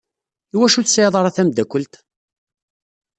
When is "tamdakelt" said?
1.35-1.93